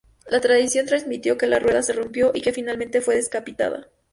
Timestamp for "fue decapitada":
3.01-3.87